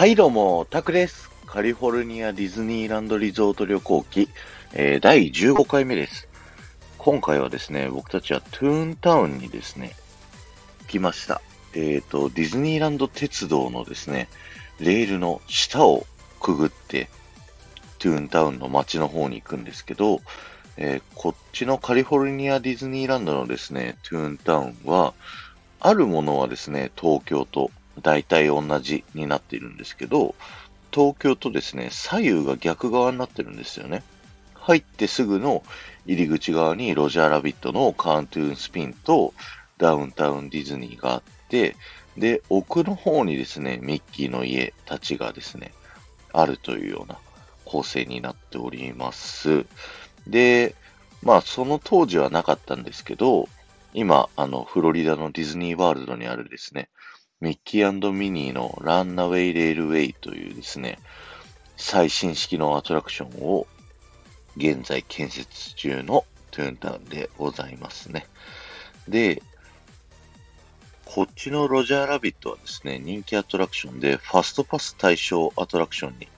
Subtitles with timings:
[0.00, 1.30] はい、どうも、タクです。
[1.44, 4.30] カリフォルニアディズニーランドリゾート旅行記、
[4.72, 6.26] えー第15回目です。
[6.96, 9.94] 今回はですね、僕たちはトゥーンタウンにですね、
[10.88, 11.42] 来ました。
[11.74, 14.28] えっ、と、ディズニーランド鉄道のですね、
[14.78, 16.06] レールの下を
[16.40, 17.10] くぐって、
[17.98, 20.22] トゥーンタウンの街の方に行くんですけど、
[20.78, 25.12] えーこっちのカリフォルニアディズニーランドのですね、トゥーンタウンは、
[25.78, 27.70] あるものはですね、東京と
[28.02, 30.34] 大体同じになっているんですけど、
[30.92, 34.02] 東京とですね、左右が逆側になってるんですよね。
[34.54, 35.62] 入ってすぐの
[36.06, 39.32] 入り口側にロジャーラビットのカーントゥーンスピンと
[39.78, 41.76] ダウンタウンディズニーがあって、
[42.16, 45.72] で、奥の方にですね、ミッキーの家たちがですね、
[46.32, 47.18] あるというような
[47.64, 49.64] 構成になっております。
[50.26, 50.74] で、
[51.22, 53.48] まあ、その当時はなかったんですけど、
[53.92, 56.88] 今、あの、フロリダのディズニーワールドにあるですね、
[57.40, 60.98] ミッキーミニーのランナウェイレールウェイというですね、
[61.78, 63.66] 最新式のアトラクションを
[64.58, 68.26] 現在建設中のトゥーンタウンでございますね。
[69.08, 69.42] で、
[71.06, 76.28] こっちのロジャーラビットはですね、人気アトラクションでファストパス対象アトラクションに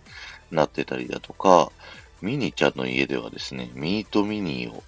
[0.52, 1.72] なってたりだとか、
[2.20, 4.84] ミニーちゃんの家ではですね、ミートミニーを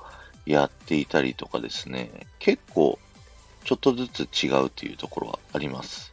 [0.47, 3.01] やっていたりとかですね、結構
[3.65, 6.13] ちょっとずつ違うというところはあります。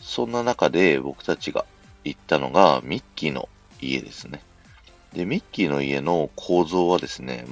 [0.00, 1.64] そんな中で僕たちが
[2.04, 3.48] 行ったのがミッキーの
[3.80, 4.40] 家ですね。
[5.12, 7.44] で、ミッキーの家の構造はですね、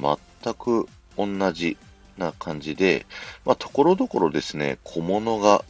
[0.43, 1.77] 全く同じ
[2.17, 3.07] な感じで、
[3.45, 5.65] まあ、ところどころですね、小物が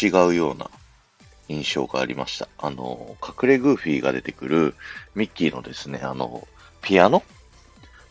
[0.00, 0.70] 違うような
[1.48, 2.48] 印象がありました。
[2.58, 4.74] あの、隠れグーフィーが出てくる
[5.14, 6.46] ミッキーのですね、あの、
[6.80, 7.22] ピアノ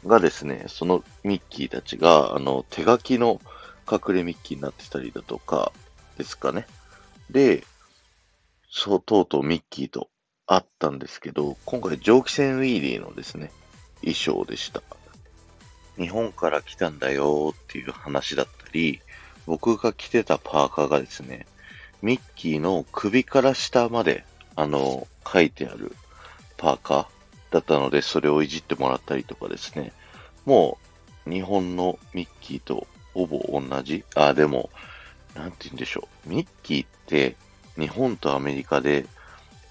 [0.05, 3.39] がですね、そのミッキーたちが、あの、手書きの
[3.89, 5.71] 隠れミッキーになってたりだとか
[6.17, 6.65] ですかね。
[7.29, 7.63] で、
[8.69, 10.09] そう、とうとうミッキーと
[10.45, 13.51] 会ったんですけど、今回蒸気船ウィーリーのですね、
[14.01, 14.81] 衣装でした。
[15.97, 19.01] 日本から来たんだよっていう話だったり、
[19.45, 21.45] 僕が着てたパーカーがですね、
[22.01, 24.25] ミッキーの首から下まで、
[24.55, 25.95] あの、書いてある
[26.57, 27.07] パーカー
[27.51, 29.93] だったので、それをいじってもらったりとかですね、
[30.45, 30.77] も
[31.25, 34.03] う、日本のミッキーとほぼ同じ。
[34.15, 34.69] あ、でも、
[35.35, 36.29] なんて言うんでしょう。
[36.29, 37.35] ミッキーって、
[37.77, 39.05] 日本とアメリカで、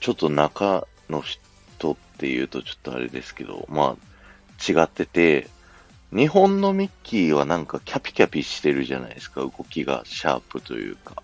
[0.00, 5.48] ちょっと中の人っていうとちょっとあれですけど、まあ、違ってて、
[6.12, 9.41] 日本のミッキーはなんかキャピキャピしてるじゃないですか。
[9.41, 11.22] 動きがシャープというか。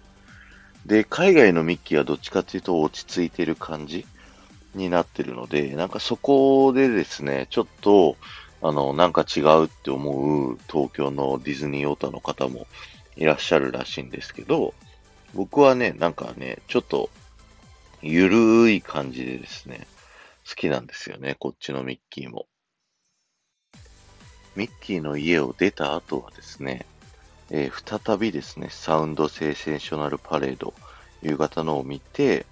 [0.87, 4.07] で、海外のミッキーはどっちかっていうと落ち着いてる感じ
[4.75, 8.17] になってるので、なんかそこでですね、ちょっと、
[8.61, 12.67] あの、なんか違うって思う東京のディズニーオータの方も
[13.17, 14.75] いらっしゃるらしいんですけど、
[15.35, 17.11] 僕はね、なんかね、ちょっと、
[18.03, 19.87] ゆるい感じでですね、
[20.49, 22.47] 好きなんですよね、こっちのミッキーも。
[24.57, 26.87] ミッキーの家を出た後はですね、
[27.51, 30.75] えー再びですね、サウンドセーセーショナルパレード、
[31.23, 32.45] 夕方のを見て、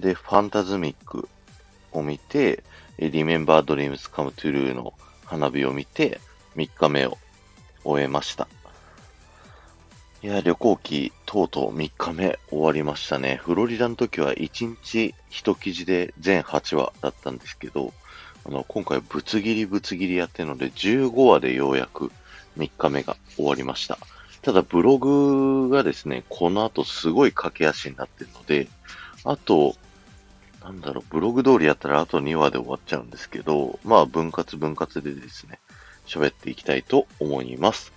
[0.00, 1.28] で、ファンタズミック
[1.92, 2.64] を見て、
[2.98, 6.20] えー Remember Dreams Come True の花火を見て、
[6.56, 7.18] 3日目を
[7.84, 8.48] 終えました。
[10.22, 13.36] いや、旅行記、とうとう3日目終わりましたね。
[13.42, 17.92] フロリダの時は1日1記事で全8話だったんですけど、
[18.46, 22.10] あの、今回ぶつ切りぶつ切りやってるので、15話でようやく
[22.56, 23.98] 3日目が終わりました。
[24.40, 28.68] ただ、ブログがですね、この後すごい駆け足になってるので、
[29.24, 29.76] あと、
[30.64, 35.60] なんだろう、ブログ通りやったらあと2話で終わっちゃうんですけど、まあ、分割分割でですね、
[36.06, 37.92] 喋っていきたいと思います。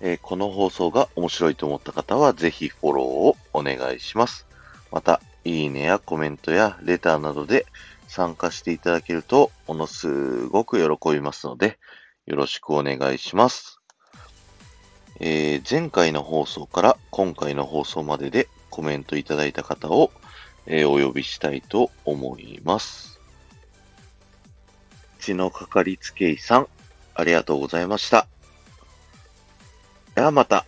[0.00, 4.46] えーこの放送が面白いと思った方は、ぜひフォローをお願いします。
[4.92, 7.66] また、いいねやコメントやレターなどで
[8.06, 11.80] 参加していただけると、ものすごく喜びますので、
[12.26, 13.80] よろしくお願いします。
[15.18, 20.12] えー前回の放送から今回の放送まででコメントいただいた方を、
[20.70, 23.18] えーお呼びしたいと思います。
[25.18, 26.68] 血のかかりつけ医さん、
[27.14, 28.26] ありがとうございました。
[30.14, 30.66] ではまた。